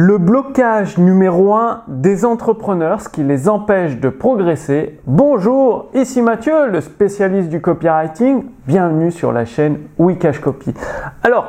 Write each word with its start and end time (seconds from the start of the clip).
Le 0.00 0.16
blocage 0.16 0.96
numéro 0.96 1.54
1 1.54 1.82
des 1.88 2.24
entrepreneurs, 2.24 3.00
ce 3.00 3.08
qui 3.08 3.24
les 3.24 3.48
empêche 3.48 3.98
de 3.98 4.08
progresser. 4.10 5.00
Bonjour, 5.08 5.88
ici 5.92 6.22
Mathieu, 6.22 6.68
le 6.68 6.80
spécialiste 6.80 7.48
du 7.48 7.60
copywriting. 7.60 8.44
Bienvenue 8.68 9.10
sur 9.10 9.32
la 9.32 9.44
chaîne 9.44 9.78
Wikash 9.98 10.38
Copy. 10.38 10.72
Alors, 11.24 11.46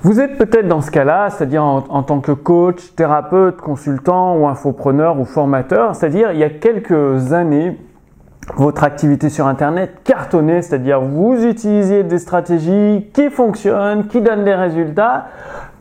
vous 0.00 0.18
êtes 0.18 0.38
peut-être 0.38 0.66
dans 0.66 0.80
ce 0.80 0.90
cas-là, 0.90 1.28
c'est-à-dire 1.28 1.62
en, 1.62 1.84
en, 1.90 2.02
tant 2.02 2.20
que 2.20 2.32
coach, 2.32 2.94
thérapeute, 2.96 3.60
consultant 3.60 4.34
ou 4.38 4.48
infopreneur 4.48 5.20
ou 5.20 5.26
formateur, 5.26 5.94
c'est-à-dire 5.94 6.32
il 6.32 6.38
y 6.38 6.44
a 6.44 6.48
quelques 6.48 7.34
années, 7.34 7.78
votre 8.56 8.82
activité 8.82 9.28
sur 9.28 9.46
Internet 9.46 10.00
cartonnait, 10.04 10.62
c'est-à-dire 10.62 11.02
vous 11.02 11.44
utilisiez 11.44 12.02
des 12.02 12.18
stratégies 12.18 13.10
qui 13.12 13.28
fonctionnent, 13.28 14.06
qui 14.06 14.22
donnent 14.22 14.44
des 14.44 14.54
résultats. 14.54 15.26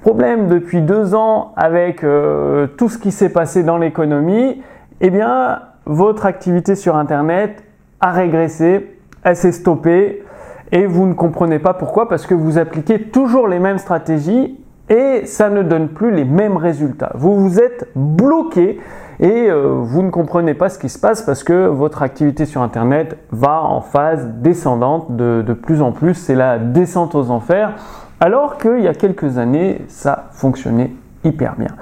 Problème 0.02 0.48
depuis 0.48 0.82
deux 0.82 1.14
ans 1.14 1.54
avec 1.56 2.04
euh, 2.04 2.66
tout 2.66 2.90
ce 2.90 2.98
qui 2.98 3.12
s'est 3.12 3.30
passé 3.30 3.62
dans 3.62 3.78
l'économie, 3.78 4.64
eh 5.00 5.10
bien 5.12 5.60
votre 5.86 6.26
activité 6.26 6.74
sur 6.74 6.96
Internet 6.96 7.64
a 8.00 8.12
régressé, 8.12 8.98
elle 9.24 9.36
s'est 9.36 9.52
stoppée 9.52 10.24
et 10.72 10.88
vous 10.88 11.06
ne 11.06 11.14
comprenez 11.14 11.60
pas 11.60 11.76
pourquoi 11.76 12.10
parce 12.10 12.26
que 12.26 12.34
vous 12.34 12.58
appliquez 12.58 13.04
toujours 13.10 13.48
les 13.48 13.60
mêmes 13.60 13.78
stratégies 13.78 14.60
et 14.90 15.26
ça 15.26 15.52
ne 15.52 15.62
donne 15.62 15.90
plus 15.90 16.12
les 16.12 16.26
mêmes 16.26 16.58
résultats. 16.58 17.12
Vous 17.14 17.40
vous 17.40 17.60
êtes 17.60 17.88
bloqué 17.96 18.80
et 19.20 19.52
euh, 19.52 19.76
vous 19.76 20.02
ne 20.02 20.10
comprenez 20.10 20.56
pas 20.56 20.70
ce 20.70 20.80
qui 20.80 20.90
se 20.90 20.98
passe 20.98 21.22
parce 21.22 21.44
que 21.44 21.68
votre 21.68 22.02
activité 22.02 22.46
sur 22.46 22.64
Internet 22.64 23.18
va 23.32 23.62
en 23.62 23.82
phase 23.82 24.28
descendante 24.40 25.16
de, 25.16 25.44
de 25.46 25.54
plus 25.54 25.84
en 25.84 25.92
plus. 25.92 26.16
C'est 26.16 26.34
la 26.34 26.58
descente 26.58 27.14
aux 27.14 27.30
enfers, 27.30 27.76
alors 28.22 28.58
qu'il 28.58 28.80
y 28.80 28.88
a 28.88 28.94
quelques 28.94 29.38
années, 29.38 29.82
ça 29.90 30.30
fonctionnait 30.32 30.92
hyper 31.26 31.56
bien. 31.58 31.76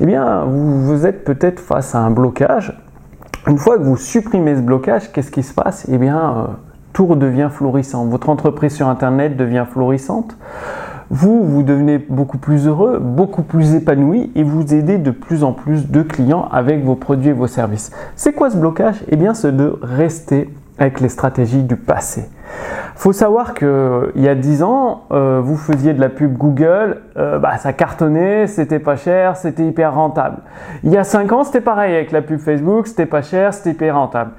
Eh 0.00 0.06
bien, 0.06 0.44
vous, 0.44 1.04
êtes 1.04 1.24
peut-être 1.24 1.60
face 1.60 1.94
à 1.94 1.98
un 1.98 2.10
blocage. 2.10 2.72
Une 3.46 3.58
fois 3.58 3.76
que 3.76 3.82
vous 3.82 3.98
supprimez 3.98 4.56
ce 4.56 4.62
blocage, 4.62 5.12
qu'est-ce 5.12 5.30
qui 5.30 5.42
se 5.42 5.52
passe? 5.52 5.86
Eh 5.92 5.98
bien, 5.98 6.18
euh, 6.18 6.44
tout 6.94 7.06
redevient 7.06 7.50
florissant. 7.50 8.06
Votre 8.06 8.30
entreprise 8.30 8.72
sur 8.72 8.88
Internet 8.88 9.36
devient 9.36 9.66
florissante 9.70 10.36
vous, 11.10 11.44
vous 11.44 11.62
devenez 11.62 11.98
beaucoup 11.98 12.38
plus 12.38 12.66
heureux, 12.66 12.98
beaucoup 12.98 13.42
plus 13.42 13.74
épanoui 13.74 14.32
et 14.34 14.42
vous 14.42 14.74
aidez 14.74 14.98
de 14.98 15.10
plus 15.10 15.44
en 15.44 15.52
plus 15.52 15.90
de 15.90 16.02
clients 16.02 16.48
avec 16.50 16.82
vos 16.84 16.96
produits 16.96 17.30
et 17.30 17.32
vos 17.32 17.46
services. 17.46 17.90
C'est 18.16 18.32
quoi 18.32 18.50
ce 18.50 18.56
blocage? 18.56 19.04
Eh 19.08 19.16
bien, 19.16 19.34
c'est 19.34 19.54
de 19.54 19.78
rester 19.82 20.50
avec 20.78 21.00
les 21.00 21.08
stratégies 21.08 21.62
du 21.62 21.76
passé. 21.76 22.28
Faut 22.96 23.12
savoir 23.12 23.54
que 23.54 24.12
il 24.14 24.22
y 24.22 24.28
a 24.28 24.34
10 24.34 24.62
ans, 24.62 25.04
euh, 25.12 25.40
vous 25.42 25.56
faisiez 25.56 25.92
de 25.94 26.00
la 26.00 26.08
pub 26.08 26.36
Google, 26.36 27.02
euh, 27.16 27.38
bah, 27.38 27.56
ça 27.58 27.72
cartonnait, 27.72 28.46
c'était 28.46 28.78
pas 28.78 28.96
cher, 28.96 29.36
c'était 29.36 29.64
hyper 29.64 29.94
rentable. 29.94 30.38
Il 30.84 30.90
y 30.90 30.96
a 30.96 31.04
5 31.04 31.32
ans, 31.32 31.44
c'était 31.44 31.60
pareil 31.60 31.94
avec 31.94 32.12
la 32.12 32.22
pub 32.22 32.38
Facebook, 32.38 32.86
c'était 32.86 33.06
pas 33.06 33.22
cher, 33.22 33.52
c'était 33.52 33.70
hyper 33.70 33.96
rentable. 33.96 34.32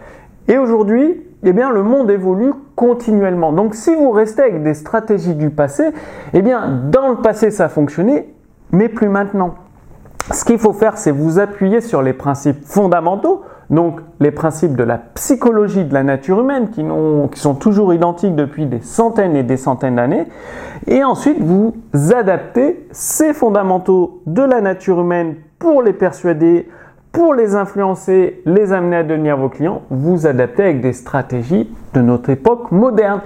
Et 0.47 0.57
aujourd'hui, 0.57 1.21
eh 1.43 1.53
bien, 1.53 1.71
le 1.71 1.83
monde 1.83 2.09
évolue 2.09 2.53
continuellement. 2.75 3.51
Donc, 3.51 3.75
si 3.75 3.93
vous 3.93 4.11
restez 4.11 4.43
avec 4.43 4.63
des 4.63 4.73
stratégies 4.73 5.35
du 5.35 5.49
passé, 5.49 5.83
eh 6.33 6.41
bien, 6.41 6.67
dans 6.91 7.09
le 7.09 7.15
passé, 7.17 7.51
ça 7.51 7.69
fonctionnait, 7.69 8.29
mais 8.71 8.89
plus 8.89 9.09
maintenant. 9.09 9.55
Ce 10.31 10.43
qu'il 10.43 10.57
faut 10.57 10.73
faire, 10.73 10.97
c'est 10.97 11.11
vous 11.11 11.39
appuyer 11.39 11.81
sur 11.81 12.01
les 12.01 12.13
principes 12.13 12.65
fondamentaux, 12.65 13.43
donc 13.69 13.99
les 14.19 14.31
principes 14.31 14.75
de 14.75 14.83
la 14.83 14.97
psychologie 14.97 15.85
de 15.85 15.93
la 15.93 16.03
nature 16.03 16.39
humaine 16.39 16.69
qui, 16.69 16.85
sont 17.39 17.55
toujours 17.55 17.93
identiques 17.93 18.35
depuis 18.35 18.65
des 18.65 18.81
centaines 18.81 19.35
et 19.35 19.43
des 19.43 19.57
centaines 19.57 19.95
d'années, 19.95 20.25
et 20.87 21.03
ensuite 21.03 21.39
vous 21.39 21.73
adaptez 22.13 22.87
ces 22.91 23.33
fondamentaux 23.33 24.21
de 24.25 24.41
la 24.41 24.61
nature 24.61 25.01
humaine 25.01 25.35
pour 25.59 25.81
les 25.81 25.93
persuader, 25.93 26.69
pour 27.11 27.33
les 27.33 27.55
influencer, 27.55 28.41
les 28.45 28.73
amener 28.73 28.97
à 28.97 29.03
devenir 29.03 29.37
vos 29.37 29.49
clients, 29.49 29.83
vous 29.89 30.27
adaptez 30.27 30.63
avec 30.63 30.81
des 30.81 30.93
stratégies 30.93 31.69
de 31.93 32.01
notre 32.01 32.29
époque 32.29 32.71
moderne. 32.71 33.21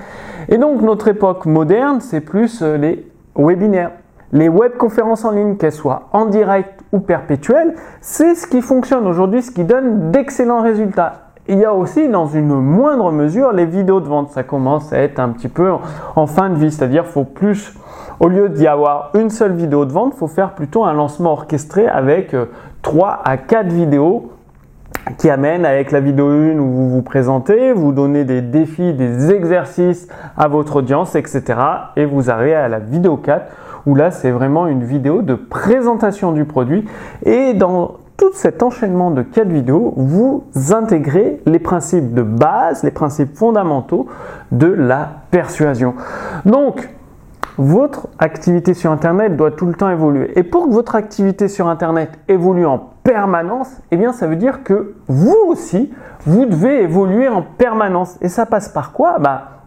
Et 0.48 0.58
donc 0.58 0.82
notre 0.82 1.08
époque 1.08 1.46
moderne, 1.46 2.00
c'est 2.00 2.22
plus 2.22 2.62
euh, 2.62 2.78
les 2.78 3.06
webinaires. 3.36 3.92
Les 4.32 4.50
webconférences 4.50 5.26
en 5.26 5.32
ligne, 5.32 5.58
qu'elles 5.58 5.72
soient 5.72 6.10
en 6.14 6.26
direct 6.26 6.82
ou 6.92 7.00
perpétuelles, 7.00 7.76
c'est 8.02 8.36
ce 8.36 8.46
qui 8.48 8.62
fonctionne 8.62 9.08
aujourd'hui, 9.08 9.42
ce 9.42 9.52
qui 9.52 9.64
donne 9.64 10.12
d'excellents 10.12 10.62
résultats. 10.62 11.30
Il 11.48 11.58
y 11.58 11.66
a 11.66 11.74
aussi 11.74 12.08
dans 12.10 12.28
une 12.28 12.54
moindre 12.54 13.12
mesure 13.12 13.52
les 13.54 13.66
vidéos 13.66 14.02
de 14.02 14.08
vente. 14.08 14.30
Ça 14.30 14.44
commence 14.44 14.94
à 14.94 15.00
être 15.00 15.20
un 15.20 15.30
petit 15.30 15.48
peu 15.48 15.72
en 16.16 16.28
fin 16.28 16.52
de 16.52 16.56
vie, 16.56 16.72
c'est-à-dire 16.72 17.08
faut 17.08 17.24
plus 17.24 17.74
au 18.20 18.28
lieu 18.28 18.50
d'y 18.50 18.68
avoir 18.68 19.12
une 19.16 19.30
seule 19.30 19.54
vidéo 19.54 19.86
de 19.86 19.92
vente, 19.92 20.14
faut 20.14 20.28
faire 20.28 20.54
plutôt 20.54 20.84
un 20.84 20.94
lancement 20.94 21.32
orchestré 21.32 21.88
avec 21.88 22.36
3 22.82 23.08
euh, 23.08 23.12
à 23.24 23.38
4 23.38 23.68
vidéos 23.68 24.32
qui 25.18 25.30
amènent 25.30 25.66
avec 25.66 25.92
la 25.92 26.00
vidéo 26.00 26.28
1 26.28 26.60
où 26.60 26.66
vous 26.66 26.90
vous 26.90 27.02
présentez, 27.02 27.74
vous 27.74 27.92
donnez 27.92 28.24
des 28.24 28.42
défis, 28.42 28.94
des 28.94 29.32
exercices 29.32 30.08
à 30.38 30.48
votre 30.48 30.78
audience, 30.78 31.16
etc. 31.16 31.60
Et 31.96 32.06
vous 32.06 32.30
arrivez 32.30 32.56
à 32.56 32.68
la 32.68 32.80
vidéo 32.80 33.18
4 33.18 33.46
où 33.86 33.96
là 33.96 34.12
c'est 34.12 34.32
vraiment 34.32 34.68
une 34.68 34.84
vidéo 34.84 35.22
de 35.22 35.36
présentation 35.36 36.32
du 36.32 36.46
produit 36.46 36.86
et 37.26 37.54
dans 37.54 37.96
tout 38.18 38.32
cet 38.34 38.62
enchaînement 38.64 39.12
de 39.12 39.22
4 39.22 39.48
vidéos, 39.48 39.94
vous 39.96 40.44
intégrez 40.72 41.42
les 41.46 41.60
principes 41.60 42.14
de 42.14 42.22
base, 42.22 42.84
les 42.84 42.92
principes 42.92 43.36
fondamentaux 43.36 44.08
de 44.52 44.68
la 44.68 45.10
persuasion. 45.32 45.94
Donc, 46.46 46.90
votre 47.58 48.08
activité 48.20 48.74
sur 48.74 48.92
Internet 48.92 49.36
doit 49.36 49.52
tout 49.52 49.66
le 49.66 49.74
temps 49.74 49.90
évoluer. 49.90 50.32
Et 50.38 50.44
pour 50.44 50.68
que 50.68 50.74
votre 50.74 50.96
activité 50.96 51.48
sur 51.48 51.68
Internet 51.68 52.12
évolue 52.28 52.66
en 52.66 52.90
permanence, 53.12 53.82
eh 53.90 53.98
bien, 53.98 54.14
ça 54.14 54.28
veut 54.28 54.36
dire 54.36 54.64
que 54.64 54.94
vous 55.08 55.36
aussi, 55.48 55.92
vous 56.26 56.46
devez 56.46 56.84
évoluer 56.84 57.28
en 57.28 57.42
permanence. 57.42 58.18
Et 58.22 58.30
ça 58.30 58.46
passe 58.46 58.70
par 58.70 58.92
quoi? 58.92 59.18
Bah, 59.18 59.64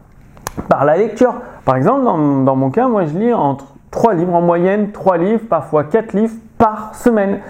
Par 0.69 0.85
la 0.85 0.97
lecture. 0.97 1.35
Par 1.65 1.75
exemple, 1.77 2.05
dans, 2.05 2.57
mon 2.57 2.71
cas, 2.71 2.87
moi, 2.87 3.05
je 3.05 3.19
lis 3.19 3.33
entre 3.33 3.75
3 3.91 4.15
livres 4.15 4.35
en 4.35 4.43
moyenne, 4.43 4.93
3 4.93 5.17
livres, 5.17 5.43
parfois 5.49 5.85
4 5.85 6.13
livres 6.13 6.35
par 6.63 6.95
semaine. 6.95 7.41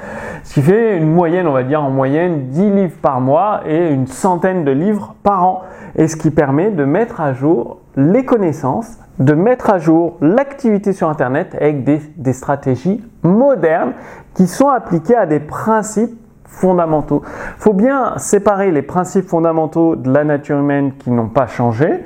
Ce 0.42 0.54
qui 0.54 0.62
fait 0.62 0.96
une 0.96 1.12
moyenne, 1.12 1.46
on 1.46 1.52
va 1.52 1.64
dire 1.64 1.84
en 1.84 1.90
moyenne 1.90 2.48
10 2.48 2.70
livres 2.70 2.96
par 3.02 3.20
mois 3.20 3.60
et 3.66 3.90
une 3.92 4.06
centaine 4.06 4.64
de 4.64 4.70
livres 4.70 5.14
par 5.22 5.44
an. 5.44 5.62
Et 5.96 6.08
ce 6.08 6.16
qui 6.16 6.30
permet 6.30 6.70
de 6.70 6.86
mettre 6.86 7.20
à 7.20 7.34
jour 7.34 7.80
les 7.94 8.24
connaissances, 8.24 8.96
de 9.18 9.34
mettre 9.34 9.68
à 9.68 9.76
jour 9.78 10.16
l'activité 10.22 10.94
sur 10.94 11.10
Internet 11.10 11.54
avec 11.60 11.84
des, 11.84 12.00
des, 12.16 12.32
stratégies 12.32 13.04
modernes 13.22 13.92
qui 14.32 14.46
sont 14.46 14.70
appliquées 14.70 15.16
à 15.16 15.26
des 15.26 15.40
principes 15.40 16.18
fondamentaux. 16.46 17.20
Il 17.58 17.62
faut 17.62 17.74
bien 17.74 18.14
séparer 18.16 18.70
les 18.70 18.80
principes 18.80 19.28
fondamentaux 19.28 19.94
de 19.94 20.10
la 20.10 20.24
nature 20.24 20.58
humaine 20.58 20.92
qui 20.98 21.10
n'ont 21.10 21.28
pas 21.28 21.46
changé 21.46 22.02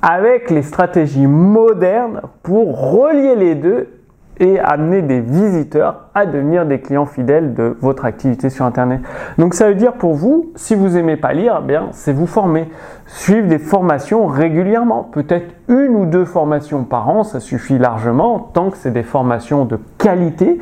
avec 0.00 0.48
les 0.48 0.62
stratégies 0.62 1.26
modernes 1.26 2.22
pour 2.42 2.92
relier 2.92 3.36
les 3.36 3.54
deux 3.54 3.90
et 4.38 4.58
amener 4.60 5.02
des 5.02 5.20
visiteurs 5.20 6.08
à 6.14 6.26
devenir 6.26 6.66
des 6.66 6.80
clients 6.80 7.06
fidèles 7.06 7.54
de 7.54 7.76
votre 7.80 8.04
activité 8.04 8.50
sur 8.50 8.64
Internet. 8.64 9.00
Donc 9.38 9.54
ça 9.54 9.68
veut 9.68 9.74
dire 9.74 9.94
pour 9.94 10.14
vous, 10.14 10.52
si 10.56 10.74
vous 10.74 10.96
aimez 10.96 11.16
pas 11.16 11.32
lire, 11.32 11.60
eh 11.62 11.66
bien 11.66 11.88
c'est 11.92 12.12
vous 12.12 12.26
former, 12.26 12.68
suivre 13.06 13.48
des 13.48 13.58
formations 13.58 14.26
régulièrement, 14.26 15.04
peut-être 15.04 15.54
une 15.68 15.94
ou 15.94 16.06
deux 16.06 16.24
formations 16.24 16.84
par 16.84 17.08
an, 17.08 17.24
ça 17.24 17.40
suffit 17.40 17.78
largement, 17.78 18.38
tant 18.38 18.70
que 18.70 18.76
c'est 18.76 18.90
des 18.92 19.02
formations 19.02 19.64
de 19.64 19.78
qualité, 19.98 20.58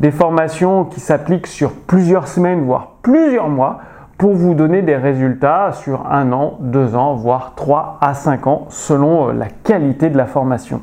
des 0.00 0.10
formations 0.10 0.84
qui 0.84 1.00
s'appliquent 1.00 1.46
sur 1.46 1.72
plusieurs 1.72 2.28
semaines, 2.28 2.64
voire 2.64 2.96
plusieurs 3.02 3.48
mois, 3.48 3.80
pour 4.18 4.32
vous 4.34 4.54
donner 4.54 4.82
des 4.82 4.96
résultats 4.96 5.72
sur 5.72 6.06
un 6.10 6.32
an, 6.32 6.58
deux 6.60 6.94
ans, 6.94 7.14
voire 7.14 7.54
trois 7.56 7.98
à 8.00 8.14
cinq 8.14 8.46
ans, 8.46 8.66
selon 8.68 9.28
la 9.32 9.46
qualité 9.64 10.08
de 10.08 10.16
la 10.16 10.26
formation. 10.26 10.80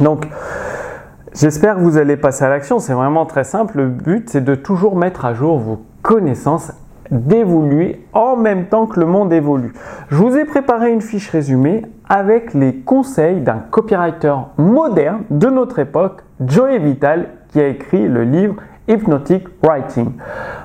Donc, 0.00 0.26
J'espère 1.34 1.76
que 1.76 1.80
vous 1.80 1.98
allez 1.98 2.16
passer 2.16 2.44
à 2.44 2.48
l'action. 2.48 2.78
C'est 2.78 2.94
vraiment 2.94 3.26
très 3.26 3.44
simple. 3.44 3.78
Le 3.78 3.88
but, 3.88 4.28
c'est 4.30 4.44
de 4.44 4.54
toujours 4.54 4.96
mettre 4.96 5.24
à 5.24 5.34
jour 5.34 5.58
vos 5.58 5.82
connaissances, 6.02 6.72
d'évoluer 7.10 8.04
en 8.12 8.36
même 8.36 8.66
temps 8.66 8.86
que 8.86 9.00
le 9.00 9.06
monde 9.06 9.32
évolue. 9.32 9.72
Je 10.08 10.16
vous 10.16 10.36
ai 10.36 10.44
préparé 10.44 10.90
une 10.92 11.00
fiche 11.00 11.30
résumée 11.30 11.82
avec 12.08 12.54
les 12.54 12.76
conseils 12.76 13.40
d'un 13.40 13.58
copywriter 13.70 14.34
moderne 14.56 15.22
de 15.30 15.48
notre 15.48 15.78
époque, 15.78 16.22
Joey 16.44 16.78
Vital, 16.78 17.28
qui 17.48 17.60
a 17.60 17.68
écrit 17.68 18.08
le 18.08 18.24
livre 18.24 18.56
Hypnotic 18.88 19.44
Writing. 19.62 20.12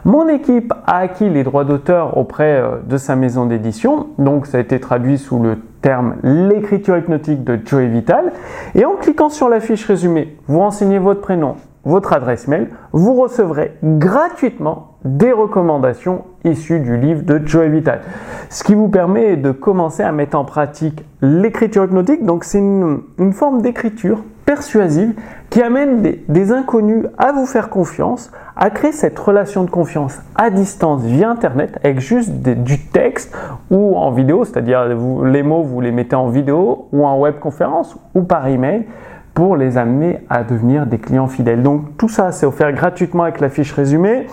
Mon 0.06 0.28
équipe 0.28 0.74
a 0.86 0.98
acquis 0.98 1.30
les 1.30 1.44
droits 1.44 1.66
d'auteur 1.66 2.18
auprès 2.18 2.62
euh, 2.62 2.78
de 2.88 2.98
sa 2.98 3.16
maison 3.16 3.46
d'édition, 3.46 4.08
donc 4.18 4.48
ça 4.48 4.58
a 4.58 4.62
été 4.62 4.80
traduit 4.80 5.18
sous 5.18 5.40
le 5.40 5.58
terme 5.82 6.16
l'écriture 6.24 6.98
hypnotique 6.98 7.44
de 7.44 7.60
Joey 7.64 7.88
Vital. 7.88 8.32
Et 8.76 8.86
en 8.86 8.96
cliquant 8.96 9.30
sur 9.30 9.50
la 9.50 9.60
fiche 9.60 9.86
résumée, 9.86 10.38
vous 10.48 10.60
renseignez 10.60 11.00
votre 11.00 11.22
prénom, 11.22 11.56
votre 11.86 12.14
adresse 12.14 12.48
mail, 12.48 12.70
vous 12.92 13.14
recevrez 13.14 13.78
gratuitement 13.84 14.94
des 15.04 15.32
recommandations 15.32 16.24
issues 16.46 16.80
du 16.80 16.98
livre 16.98 17.24
de 17.24 17.42
Joe 17.46 17.68
Vital. 17.68 18.02
Ce 18.50 18.64
qui 18.64 18.74
vous 18.74 18.88
permet 18.88 19.36
de 19.36 19.52
commencer 19.52 20.04
à 20.04 20.12
mettre 20.12 20.38
en 20.38 20.46
pratique 20.46 21.04
l'écriture 21.22 21.86
hypnotique. 21.86 22.26
Donc 22.26 22.44
c'est 22.44 22.60
une, 22.60 23.02
forme 23.34 23.62
d'écriture 23.62 24.24
persuasive 24.46 25.14
qui 25.50 25.62
amène 25.62 26.02
des, 26.28 26.52
inconnus 26.52 27.06
à 27.18 27.32
vous 27.32 27.46
faire 27.46 27.70
confiance, 27.70 28.32
à 28.56 28.70
créer 28.70 28.92
cette 28.92 29.18
relation 29.18 29.64
de 29.64 29.70
confiance 29.70 30.20
à 30.36 30.50
distance 30.50 31.02
via 31.04 31.30
Internet 31.30 31.80
avec 31.84 32.00
juste 32.00 32.32
du 32.32 32.80
texte 32.80 33.36
ou 33.72 33.96
en 33.96 34.12
vidéo, 34.12 34.44
c'est-à-dire 34.44 34.86
les 34.86 35.44
mots 35.44 35.64
vous 35.64 35.82
les 35.82 35.92
mettez 35.92 36.16
en 36.16 36.28
vidéo 36.28 36.88
ou 36.92 37.06
en 37.06 37.20
webconférence 37.20 37.98
ou 38.16 38.24
par 38.24 38.48
email 38.48 38.86
pour 39.34 39.56
les 39.56 39.78
amener 39.78 40.20
à 40.30 40.44
devenir 40.44 40.86
des 40.86 41.00
clients 41.00 41.28
fidèles. 41.28 41.64
Donc 41.64 41.98
tout 41.98 42.10
ça, 42.10 42.32
c'est 42.32 42.46
offert 42.46 42.72
gratuitement 42.74 43.24
avec 43.24 43.40
la 43.40 43.50
fiche 43.50 43.72
résumée. 43.74 44.28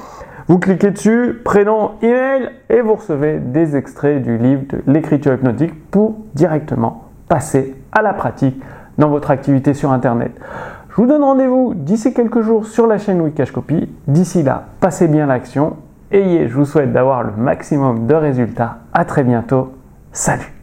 Vous 0.49 0.59
cliquez 0.59 0.91
dessus, 0.91 1.41
prénom, 1.45 1.93
email, 2.03 2.51
et 2.69 2.81
vous 2.81 2.95
recevez 2.95 3.39
des 3.39 3.77
extraits 3.77 4.23
du 4.23 4.37
livre 4.37 4.63
de 4.69 4.83
l'écriture 4.87 5.35
hypnotique 5.35 5.91
pour 5.91 6.17
directement 6.35 7.05
passer 7.29 7.77
à 7.93 8.03
la 8.03 8.13
pratique 8.13 8.61
dans 8.99 9.09
votre 9.09 9.31
activité 9.31 9.75
sur 9.75 9.93
Internet. 9.93 10.33
Je 10.91 10.97
vous 10.97 11.07
donne 11.07 11.23
rendez-vous 11.23 11.75
d'ici 11.75 12.13
quelques 12.13 12.41
jours 12.41 12.67
sur 12.67 12.87
la 12.89 12.99
chaîn 12.99 13.21
Wikash 13.21 13.53
Copy. 13.53 13.89
D'ici 14.09 14.43
là, 14.43 14.65
passez 14.81 15.07
bien 15.07 15.27
l'action. 15.27 15.77
Ayez, 16.11 16.49
je 16.49 16.55
vous 16.55 16.65
souhaite 16.65 16.93
d'avoir 16.93 17.23
le 17.23 17.33
maximum 17.37 18.09
de 18.09 18.15
résultats. 18.15 18.79
À 18.93 19.05
très 19.05 19.23
bientôt. 19.23 19.73
Salut 20.13 20.60